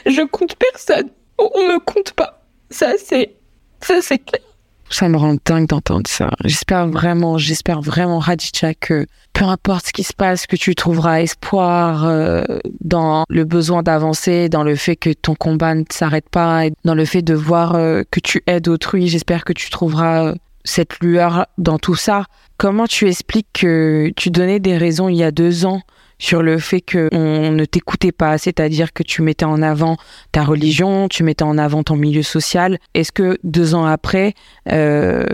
[0.05, 1.09] Je compte personne.
[1.37, 2.41] On, on me compte pas.
[2.69, 3.35] Ça, c'est,
[3.81, 4.41] ça, c'est clair.
[4.89, 6.29] Ça me rend dingue d'entendre ça.
[6.45, 11.21] J'espère vraiment, j'espère vraiment, Raditya, que peu importe ce qui se passe, que tu trouveras
[11.21, 12.43] espoir euh,
[12.81, 17.05] dans le besoin d'avancer, dans le fait que ton combat ne s'arrête pas, dans le
[17.05, 19.07] fait de voir euh, que tu aides autrui.
[19.07, 22.25] J'espère que tu trouveras euh, cette lueur dans tout ça.
[22.57, 25.81] Comment tu expliques que tu donnais des raisons il y a deux ans
[26.19, 29.97] sur le fait qu'on ne t'écoutait pas, c'est-à-dire que tu mettais en avant
[30.31, 32.79] ta religion, tu mettais en avant ton milieu social.
[32.93, 34.33] Est-ce que deux ans après,
[34.71, 35.25] euh,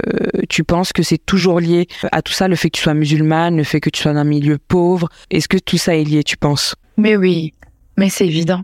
[0.50, 3.58] tu penses que c'est toujours lié à tout ça, le fait que tu sois musulmane,
[3.58, 5.10] le fait que tu sois dans un milieu pauvre?
[5.30, 6.76] Est-ce que tout ça est lié, tu penses?
[6.98, 7.54] Mais oui,
[7.98, 8.64] mais c'est évident.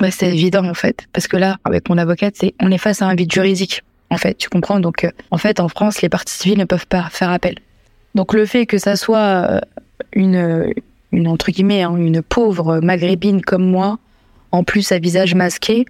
[0.00, 3.06] Mais c'est évident en fait, parce que là, avec mon avocate, on est face à
[3.06, 3.82] un vide juridique.
[4.10, 4.78] En fait, tu comprends?
[4.78, 7.56] Donc, euh, en fait, en France, les parties civiles ne peuvent pas faire appel.
[8.14, 9.60] Donc, le fait que ça soit euh,
[10.12, 10.72] une
[11.12, 13.98] une entre guillemets, hein, une pauvre maghrébine comme moi,
[14.52, 15.86] en plus à visage masqué,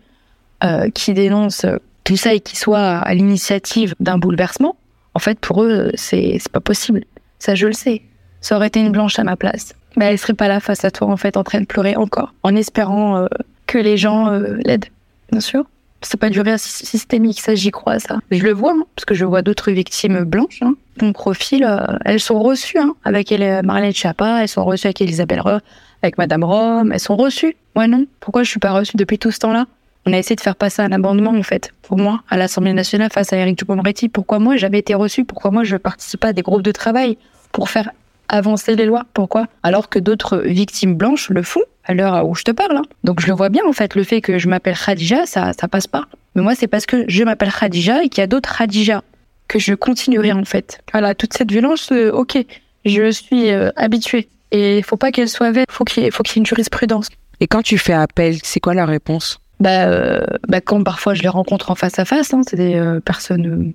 [0.65, 1.67] euh, qui dénonce
[2.05, 4.77] tout ça et qui soit à l'initiative d'un bouleversement,
[5.15, 7.05] en fait, pour eux, c'est pas possible.
[7.39, 8.03] Ça, je le sais.
[8.41, 9.75] Ça aurait été une blanche à ma place.
[9.97, 12.35] Mais elle serait pas là face à toi, en fait, en train de pleurer encore,
[12.43, 13.27] en espérant euh,
[13.67, 14.87] que les gens euh, l'aident,
[15.31, 15.65] bien sûr
[16.03, 18.19] c'est pas du racisme systémique, ça j'y crois ça.
[18.31, 20.63] Je le vois, hein, parce que je vois d'autres victimes blanches.
[20.63, 20.75] Hein.
[21.01, 23.31] Mon profil, euh, elles sont reçues hein, avec
[23.65, 25.63] Marlène Chapa, elles sont reçues avec Elisabeth Roth,
[26.03, 27.57] avec Madame Rome, elles sont reçues.
[27.75, 29.67] Moi non, pourquoi je suis pas reçue depuis tout ce temps-là?
[30.07, 33.11] On a essayé de faire passer un amendement en fait, pour moi, à l'Assemblée nationale
[33.13, 34.09] face à Eric Dupond-Moretti.
[34.09, 35.25] Pourquoi moi j'avais été reçue?
[35.25, 37.19] Pourquoi moi je participe pas à des groupes de travail
[37.53, 37.91] pour faire
[38.29, 39.05] avancer les lois?
[39.13, 39.49] Pourquoi?
[39.63, 42.77] Alors que d'autres victimes blanches le font à l'heure où je te parle.
[42.77, 42.83] Hein.
[43.05, 45.69] Donc je le vois bien en fait, le fait que je m'appelle Khadija, ça, ça
[45.69, 46.05] passe pas.
[46.35, 49.03] Mais moi, c'est parce que je m'appelle Khadija et qu'il y a d'autres Khadija
[49.49, 50.81] que je continuerai en fait.
[50.93, 52.39] Voilà, toute cette violence, euh, ok,
[52.85, 54.29] je suis euh, habituée.
[54.53, 57.09] Et il faut pas qu'elle soit vaine, faut qu'il faut qu'il y ait une jurisprudence.
[57.41, 59.39] Et quand tu fais appel, c'est quoi la réponse?
[59.59, 62.99] Bah, euh, bah, quand parfois je les rencontre en face à face, hein, c'est des
[63.05, 63.73] personnes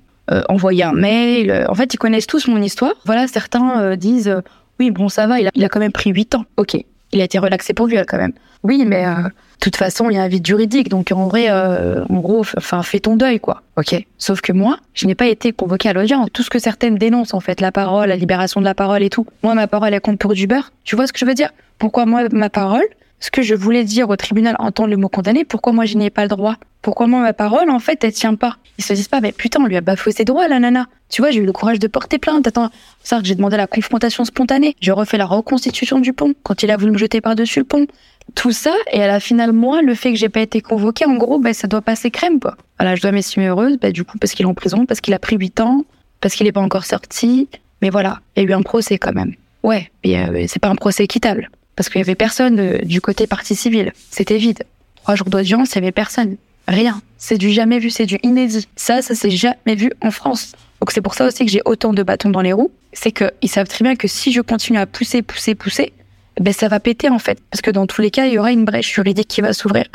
[0.48, 1.66] envoyées un mail.
[1.68, 2.94] En fait, ils connaissent tous mon histoire.
[3.06, 4.34] Voilà, certains disent
[4.80, 6.46] oui, bon, ça va, il a, il a, quand même pris 8 ans.
[6.56, 6.78] Ok,
[7.12, 8.32] il a été relaxé pour lui quand même.
[8.64, 9.06] Oui, mais
[9.62, 13.00] toute façon, il y a un vide juridique, donc en vrai, en gros, enfin, fais
[13.00, 13.62] ton deuil, quoi.
[13.78, 13.96] Ok.
[14.18, 16.30] Sauf que moi, je n'ai pas été convoquée à l'audience.
[16.34, 19.10] Tout ce que certaines dénoncent, en fait, la parole, la libération de la parole et
[19.10, 19.26] tout.
[19.44, 20.72] Moi, ma parole, elle compte pour du beurre.
[20.84, 21.52] Tu vois ce que je veux dire?
[21.78, 22.86] Pourquoi moi, ma parole,
[23.22, 26.08] ce que je voulais dire au tribunal entendre le mot condamné, pourquoi moi je n'y
[26.08, 26.56] ai pas le droit?
[26.82, 28.58] Pourquoi moi ma parole en fait elle tient pas?
[28.80, 30.88] Ils se disent pas mais putain on lui a bafoué ses droits la nana.
[31.08, 32.48] Tu vois j'ai eu le courage de porter plainte.
[32.48, 32.72] Attends
[33.04, 34.76] ça que j'ai demandé la confrontation spontanée.
[34.82, 37.66] J'ai refait la reconstitution du pont quand il a voulu me jeter par dessus le
[37.66, 37.86] pont.
[38.34, 41.14] Tout ça et à la finale moi le fait que j'ai pas été convoquée en
[41.14, 42.58] gros ben ça doit passer crème quoi.
[42.80, 45.14] Voilà je dois m'estimer heureuse ben, du coup parce qu'il est en prison parce qu'il
[45.14, 45.86] a pris 8 ans
[46.22, 47.50] parce qu'il est pas encore sorti.
[47.84, 49.36] Mais voilà il y a eu un procès quand même.
[49.62, 53.26] Ouais mais euh, c'est pas un procès équitable parce qu'il y avait personne du côté
[53.26, 53.92] partie civile.
[54.12, 54.66] C'était vide.
[54.98, 56.36] Trois jours d'audience, il y avait personne.
[56.68, 57.02] Rien.
[57.18, 58.68] C'est du jamais vu, c'est du inédit.
[58.76, 60.52] Ça, ça s'est jamais vu en France.
[60.80, 62.70] Donc c'est pour ça aussi que j'ai autant de bâtons dans les roues.
[62.94, 65.92] C'est qu'ils savent très bien que si je continue à pousser, pousser, pousser,
[66.40, 67.40] ben ça va péter en fait.
[67.50, 69.86] Parce que dans tous les cas, il y aura une brèche juridique qui va s'ouvrir.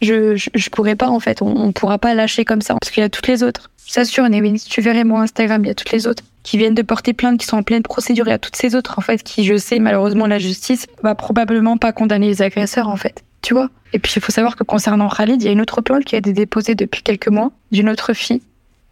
[0.00, 1.42] Je, je, pourrais pas en fait.
[1.42, 3.71] On, ne pourra pas lâcher comme ça parce qu'il y a toutes les autres.
[3.92, 4.26] Je t'assure,
[4.56, 7.12] si tu verrais mon Instagram, il y a toutes les autres qui viennent de porter
[7.12, 8.26] plainte, qui sont en pleine procédure.
[8.26, 11.76] Y a toutes ces autres, en fait, qui, je sais, malheureusement, la justice va probablement
[11.76, 13.22] pas condamner les agresseurs, en fait.
[13.42, 15.82] Tu vois Et puis, il faut savoir que concernant Khalid, il y a une autre
[15.82, 18.40] plainte qui a été déposée depuis quelques mois d'une autre fille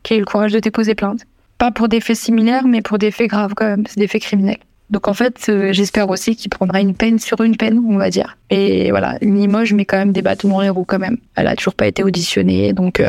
[0.02, 1.22] qui a eu le courage de déposer plainte.
[1.56, 3.84] Pas pour des faits similaires, mais pour des faits graves, quand même.
[3.88, 4.58] C'est des faits criminels.
[4.90, 8.10] Donc en fait, euh, j'espère aussi qu'il prendra une peine sur une peine, on va
[8.10, 8.36] dire.
[8.50, 11.16] Et voilà, Limoges met quand même des bâtons dans les roues quand même.
[11.36, 12.98] Elle a toujours pas été auditionnée, donc.
[12.98, 13.08] Euh,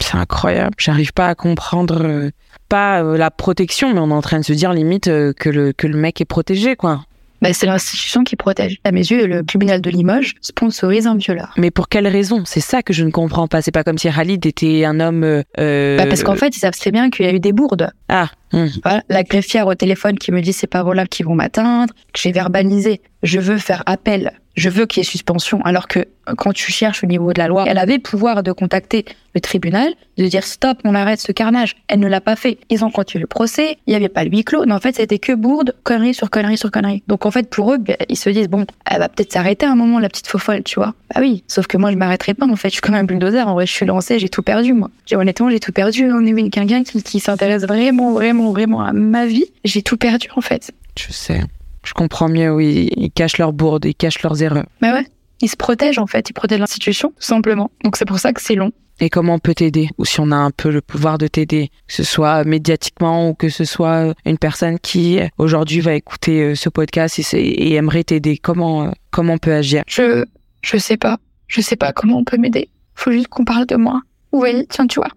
[0.00, 0.74] C'est incroyable.
[0.78, 2.30] J'arrive pas à comprendre euh,
[2.70, 5.86] pas la protection, mais on est en train de se dire limite que le que
[5.86, 7.02] le mec est protégé, quoi.
[7.42, 8.78] Bah, c'est l'institution qui protège.
[8.84, 11.54] À mes yeux, le tribunal de Limoges sponsorise un violeur.
[11.56, 12.42] Mais pour quelle raison?
[12.44, 13.62] C'est ça que je ne comprends pas.
[13.62, 15.24] C'est pas comme si Khalid était un homme.
[15.58, 15.96] Euh...
[15.96, 17.90] Bah parce qu'en fait, ils savent très bien qu'il y a eu des bourdes.
[18.08, 18.28] Ah.
[18.52, 18.66] Hmm.
[18.82, 22.20] Voilà, la greffière au téléphone qui me dit c'est pas là qui vont m'atteindre, que
[22.20, 23.00] j'ai verbalisé.
[23.22, 25.62] Je veux faire appel je veux qu'il y ait suspension.
[25.64, 28.52] Alors que quand tu cherches au niveau de la loi, elle avait le pouvoir de
[28.52, 31.76] contacter le tribunal, de dire stop, on arrête ce carnage.
[31.88, 32.58] Elle ne l'a pas fait.
[32.68, 34.64] Ils ont continué le procès, il n'y avait pas le huis clos.
[34.66, 37.02] mais en fait, c'était que bourde, connerie sur connerie sur connerie.
[37.06, 39.72] Donc en fait, pour eux, ben, ils se disent bon, elle va peut-être s'arrêter à
[39.72, 40.94] un moment, la petite faux folle, tu vois.
[41.14, 42.46] Bah oui, sauf que moi, je m'arrêterai pas.
[42.46, 43.46] En fait, je suis comme un bulldozer.
[43.46, 44.90] En vrai, je suis lancée, j'ai tout perdu, moi.
[45.12, 46.10] Honnêtement, j'ai tout perdu.
[46.12, 49.46] On est quelqu'un qui, qui s'intéresse vraiment, vraiment, vraiment à ma vie.
[49.64, 50.72] J'ai tout perdu, en fait.
[50.98, 51.40] Je sais.
[51.84, 52.90] Je comprends mieux, oui.
[52.96, 54.66] Ils cachent leurs bourdes, ils cachent leurs erreurs.
[54.82, 55.06] Mais ouais.
[55.40, 56.28] Ils se protègent, en fait.
[56.30, 57.70] Ils protègent l'institution, tout simplement.
[57.84, 58.72] Donc c'est pour ça que c'est long.
[59.02, 59.88] Et comment on peut t'aider?
[59.96, 63.34] Ou si on a un peu le pouvoir de t'aider, que ce soit médiatiquement ou
[63.34, 68.36] que ce soit une personne qui aujourd'hui va écouter euh, ce podcast et, aimerait t'aider.
[68.36, 69.82] Comment, euh, comment on peut agir?
[69.86, 70.26] Je,
[70.62, 71.16] je sais pas.
[71.48, 72.68] Je sais pas comment on peut m'aider.
[72.94, 74.02] Faut juste qu'on parle de moi.
[74.32, 75.08] Oui, tiens, tu vois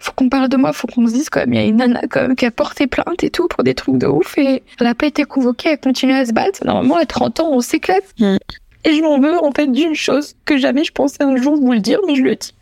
[0.00, 1.76] faut qu'on parle de moi, faut qu'on se dise quand même, il y a une
[1.76, 4.62] nana quand même qui a porté plainte et tout pour des trucs de ouf et
[4.80, 6.64] elle a pas été convoquée, elle continue à se battre.
[6.64, 8.04] Normalement, à 30 ans, on s'éclate.
[8.18, 8.36] Mm.
[8.84, 11.72] Et je m'en veux en fait d'une chose que jamais je pensais un jour vous
[11.72, 12.54] le dire, mais je le dis.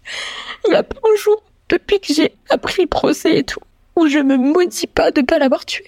[0.67, 3.61] Il y a pas un jour, depuis que j'ai appris le procès et tout,
[3.97, 5.87] où je me maudis pas de pas l'avoir tué.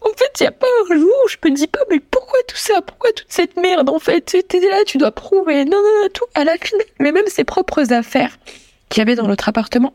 [0.00, 2.38] En fait, il y a pas un jour où je me dis pas, mais pourquoi
[2.46, 2.80] tout ça?
[2.82, 5.64] Pourquoi toute cette merde En fait, t'es là, tu dois prouver.
[5.64, 6.76] Non, non, non, tout à la fin.
[7.00, 8.38] Mais même ses propres affaires
[8.88, 9.92] qu'il y avait dans notre appartement,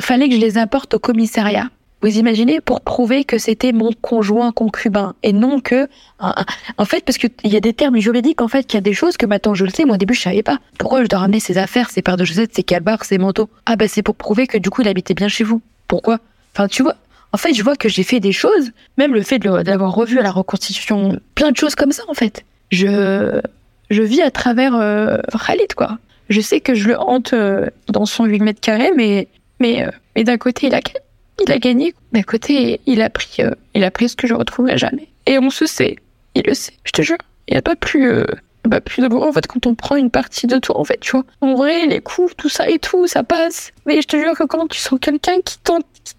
[0.00, 1.68] fallait que je les apporte au commissariat.
[2.02, 5.88] Vous imaginez pour prouver que c'était mon conjoint concubin et non que
[6.18, 8.92] en fait parce qu'il y a des termes juridiques en fait qu'il y a des
[8.92, 10.58] choses que maintenant je le sais moi au début je savais pas.
[10.78, 13.48] Pourquoi je dois ramener ses affaires ses paires de chaussettes ses calbars ses manteaux?
[13.66, 15.62] Ah ben c'est pour prouver que du coup il habitait bien chez vous.
[15.86, 16.18] Pourquoi?
[16.54, 16.96] Enfin tu vois
[17.32, 20.22] en fait je vois que j'ai fait des choses même le fait de revu à
[20.22, 22.44] la reconstitution plein de choses comme ça en fait.
[22.70, 23.40] Je
[23.90, 25.98] je vis à travers euh, Khalid quoi.
[26.28, 29.28] Je sais que je le hante euh, dans son 8 mètres carrés, mais,
[29.60, 30.80] mais, euh, mais d'un côté, il a,
[31.40, 31.94] il a gagné.
[32.12, 35.08] D'un côté, il a pris, euh, il a pris ce que je retrouverai jamais.
[35.26, 35.96] Et on se sait.
[36.34, 36.74] Il le sait.
[36.84, 37.18] Je te jure.
[37.48, 38.24] Il n'y a pas plus,
[38.68, 41.12] pas plus d'amour, en fait, quand on prend une partie de toi, en fait, tu
[41.12, 41.24] vois.
[41.40, 43.72] En vrai, les coups, tout ça et tout, ça passe.
[43.86, 45.58] Mais je te jure que quand tu sens quelqu'un qui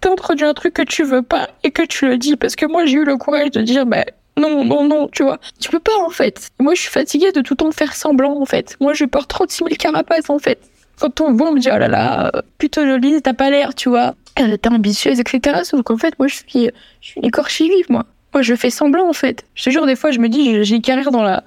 [0.00, 2.84] t'introduit un truc que tu veux pas et que tu le dis, parce que moi,
[2.86, 4.04] j'ai eu le courage de dire, bah,
[4.36, 5.38] non, non, non, tu vois.
[5.60, 6.50] Tu peux pas, en fait.
[6.60, 8.76] Moi, je suis fatiguée de tout le temps faire semblant, en fait.
[8.80, 10.58] Moi, je porte 36 000 carapaces, en fait.
[11.00, 13.88] Quand on voit, on me dit, oh là là, plutôt jolie, t'as pas l'air, tu
[13.88, 14.14] vois.
[14.36, 15.60] Était ambitieuse, etc.
[15.64, 18.04] Sauf qu'en fait, moi, je suis, je suis une écorchée vive, moi.
[18.32, 19.44] Moi, je fais semblant, en fait.
[19.54, 21.42] Je te jure, des fois, je me dis, j'ai une carrière dans la,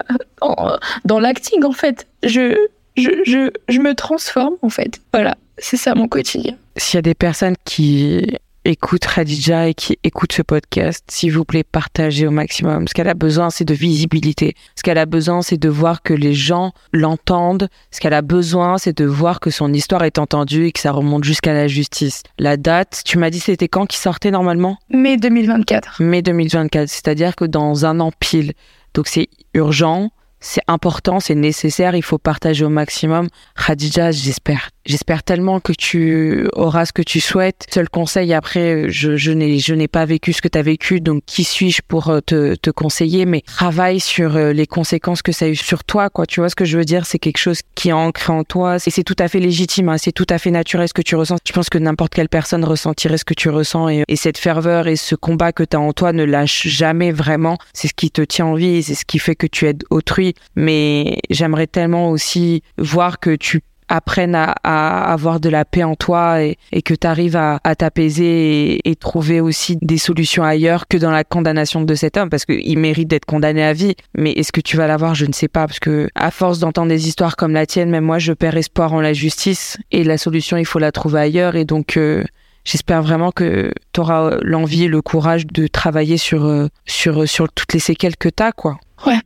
[1.04, 2.06] dans l'acting, en fait.
[2.22, 2.56] Je,
[2.96, 5.00] je, je, je me transforme, en fait.
[5.12, 5.36] Voilà.
[5.58, 6.54] C'est ça, mon quotidien.
[6.76, 8.36] S'il y a des personnes qui
[8.68, 12.86] écoute Khadija et qui écoute ce podcast, s'il vous plaît, partagez au maximum.
[12.86, 14.54] Ce qu'elle a besoin, c'est de visibilité.
[14.76, 17.68] Ce qu'elle a besoin, c'est de voir que les gens l'entendent.
[17.90, 20.92] Ce qu'elle a besoin, c'est de voir que son histoire est entendue et que ça
[20.92, 22.22] remonte jusqu'à la justice.
[22.38, 24.76] La date, tu m'as dit c'était quand qui sortait normalement?
[24.90, 26.02] Mai 2024.
[26.02, 28.52] Mai 2024, c'est-à-dire que dans un an pile.
[28.92, 33.28] Donc c'est urgent, c'est important, c'est nécessaire, il faut partager au maximum.
[33.56, 37.66] Khadija, j'espère J'espère tellement que tu auras ce que tu souhaites.
[37.70, 41.02] Seul conseil, après, je, je n'ai, je n'ai pas vécu ce que tu as vécu,
[41.02, 45.30] donc qui suis-je pour euh, te, te conseiller, mais travaille sur euh, les conséquences que
[45.30, 46.24] ça a eu sur toi, quoi.
[46.24, 47.04] Tu vois ce que je veux dire?
[47.04, 49.98] C'est quelque chose qui est ancré en toi et c'est tout à fait légitime, hein.
[49.98, 51.36] c'est tout à fait naturel ce que tu ressens.
[51.46, 54.88] Je pense que n'importe quelle personne ressentirait ce que tu ressens et, et cette ferveur
[54.88, 57.58] et ce combat que tu as en toi ne lâche jamais vraiment.
[57.74, 60.32] C'est ce qui te tient en vie, c'est ce qui fait que tu aides autrui.
[60.56, 66.42] Mais j'aimerais tellement aussi voir que tu apprennent à, avoir de la paix en toi
[66.42, 71.24] et, que tu arrives à, t'apaiser et, trouver aussi des solutions ailleurs que dans la
[71.24, 73.94] condamnation de cet homme parce qu'il mérite d'être condamné à vie.
[74.16, 75.14] Mais est-ce que tu vas l'avoir?
[75.14, 78.04] Je ne sais pas parce que à force d'entendre des histoires comme la tienne, même
[78.04, 81.56] moi je perds espoir en la justice et la solution il faut la trouver ailleurs
[81.56, 82.24] et donc euh,
[82.64, 87.50] J'espère vraiment que tu auras l'envie et le courage de travailler sur, euh, sur, sur
[87.50, 88.76] toutes les séquelles que tu as, quoi.
[89.06, 89.20] Ouais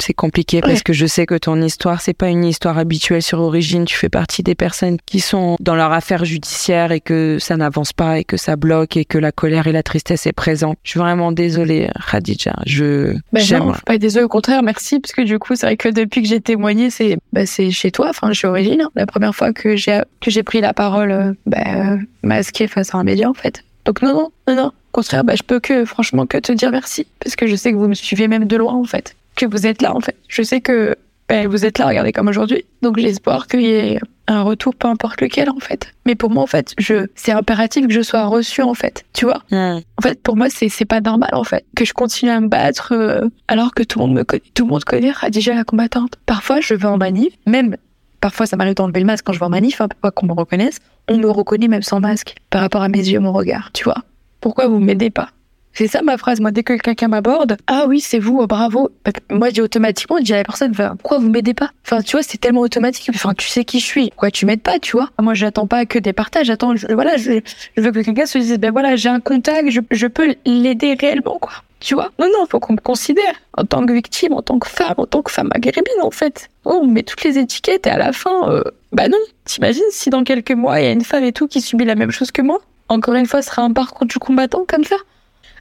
[0.00, 3.40] c'est compliqué parce que je sais que ton histoire, c'est pas une histoire habituelle sur
[3.40, 3.84] Origine.
[3.84, 7.92] Tu fais partie des personnes qui sont dans leur affaire judiciaire et que ça n'avance
[7.92, 10.78] pas et que ça bloque et que la colère et la tristesse est présente.
[10.82, 12.54] Je suis vraiment désolée, Khadija.
[12.66, 14.24] Je, ben non, je suis pas désolée.
[14.24, 17.16] Au contraire, merci parce que du coup, c'est vrai que depuis que j'ai témoigné, c'est,
[17.46, 18.82] c'est chez toi, enfin, chez Origine.
[18.82, 18.90] Hein.
[18.94, 23.04] La première fois que j'ai, que j'ai pris la parole, bah, masquée face à un
[23.04, 23.64] média, en fait.
[23.84, 24.66] Donc non, non, non, non.
[24.66, 27.72] Au contraire, bah, je peux que, franchement, que te dire merci parce que je sais
[27.72, 30.16] que vous me suivez même de loin, en fait que vous êtes là en fait.
[30.28, 30.96] Je sais que
[31.28, 32.64] ben, vous êtes là, regardez comme aujourd'hui.
[32.82, 35.92] Donc j'espère qu'il y ait un retour, peu importe lequel en fait.
[36.06, 39.04] Mais pour moi en fait, je c'est impératif que je sois reçue en fait.
[39.14, 39.42] Tu vois?
[39.52, 42.48] En fait, pour moi c'est c'est pas normal en fait que je continue à me
[42.48, 45.64] battre euh, alors que tout le monde me connaît, tout le monde connaît déjà la
[45.64, 46.16] combattante.
[46.26, 47.76] Parfois je vais en manif, même
[48.20, 50.78] parfois ça m'arrive d'enlever le masque quand je vais en manif, hein, qu'on me reconnaisse.
[51.08, 53.70] On me reconnaît même sans masque par rapport à mes yeux, mon regard.
[53.72, 54.02] Tu vois
[54.40, 55.28] Pourquoi vous m'aidez pas?
[55.74, 56.40] C'est ça ma phrase.
[56.40, 58.90] Moi, dès que quelqu'un m'aborde, ah oui, c'est vous, oh, bravo.
[59.30, 61.70] Moi, je dis automatiquement, je à la personne, pourquoi vous m'aidez pas?
[61.84, 63.10] Enfin, tu vois, c'est tellement automatique.
[63.14, 64.08] Enfin, tu sais qui je suis.
[64.10, 65.10] Pourquoi tu m'aides pas, tu vois?
[65.20, 66.46] Moi, j'attends pas que des partages.
[66.46, 67.40] J'attends, voilà, je,
[67.76, 71.38] veux que quelqu'un se dise, ben voilà, j'ai un contact, je, je peux l'aider réellement,
[71.40, 71.52] quoi.
[71.80, 72.12] Tu vois?
[72.18, 75.06] Non, non, faut qu'on me considère en tant que victime, en tant que femme, en
[75.06, 76.48] tant que femme maghrébine, en fait.
[76.64, 79.18] Oh, on met toutes les étiquettes et à la fin, euh, bah non.
[79.44, 81.94] T'imagines si dans quelques mois, il y a une femme et tout qui subit la
[81.94, 82.60] même chose que moi?
[82.88, 84.96] Encore une fois, ce sera un parcours du combattant comme ça?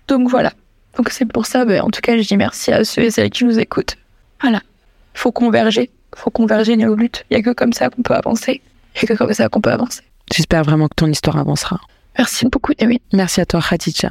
[0.08, 0.54] Donc voilà.
[0.98, 3.30] Donc c'est pour ça, ben, en tout cas, je dis merci à ceux et celles
[3.30, 3.98] qui nous écoutent.
[4.42, 4.62] Voilà.
[5.14, 5.90] Faut converger.
[6.16, 7.26] Faut converger nos luttes.
[7.30, 8.62] Il n'y a que comme ça qu'on peut avancer.
[8.96, 10.04] Il n'y a que comme ça qu'on peut avancer.
[10.32, 11.80] J'espère vraiment que ton histoire avancera.
[12.18, 13.00] Merci beaucoup, David.
[13.12, 14.10] Merci à toi, Khadija.